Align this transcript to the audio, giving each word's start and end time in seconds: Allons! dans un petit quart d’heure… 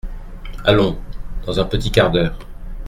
Allons! 0.65 0.97
dans 1.45 1.59
un 1.59 1.65
petit 1.65 1.91
quart 1.91 2.09
d’heure… 2.09 2.33